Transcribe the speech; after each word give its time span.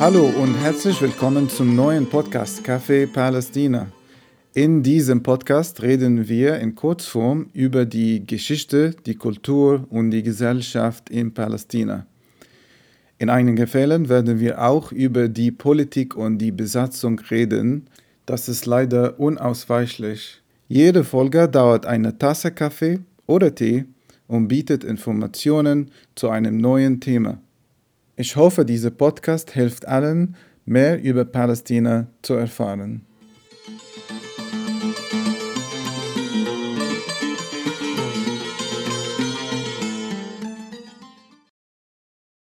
Hallo 0.00 0.26
und 0.26 0.54
herzlich 0.54 1.02
willkommen 1.02 1.48
zum 1.48 1.74
neuen 1.74 2.08
Podcast 2.08 2.64
Café 2.64 3.08
Palästina. 3.08 3.88
In 4.54 4.84
diesem 4.84 5.24
Podcast 5.24 5.82
reden 5.82 6.28
wir 6.28 6.60
in 6.60 6.76
Kurzform 6.76 7.50
über 7.52 7.84
die 7.84 8.24
Geschichte, 8.24 8.94
die 9.06 9.16
Kultur 9.16 9.88
und 9.90 10.12
die 10.12 10.22
Gesellschaft 10.22 11.10
in 11.10 11.34
Palästina. 11.34 12.06
In 13.18 13.28
einigen 13.28 13.66
Fällen 13.66 14.08
werden 14.08 14.38
wir 14.38 14.62
auch 14.62 14.92
über 14.92 15.26
die 15.26 15.50
Politik 15.50 16.14
und 16.14 16.38
die 16.38 16.52
Besatzung 16.52 17.18
reden. 17.28 17.90
Das 18.24 18.48
ist 18.48 18.66
leider 18.66 19.18
unausweichlich. 19.18 20.40
Jede 20.68 21.02
Folge 21.02 21.48
dauert 21.48 21.86
eine 21.86 22.16
Tasse 22.16 22.52
Kaffee 22.52 23.00
oder 23.26 23.52
Tee 23.52 23.84
und 24.28 24.46
bietet 24.46 24.84
Informationen 24.84 25.90
zu 26.14 26.30
einem 26.30 26.58
neuen 26.58 27.00
Thema. 27.00 27.40
Ich 28.20 28.34
hoffe, 28.34 28.64
dieser 28.64 28.90
Podcast 28.90 29.52
hilft 29.52 29.86
allen, 29.86 30.34
mehr 30.64 31.00
über 31.00 31.24
Palästina 31.24 32.08
zu 32.20 32.34
erfahren. 32.34 33.06